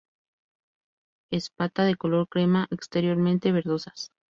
[1.29, 4.11] Espata de color crema, exteriormente verdosas.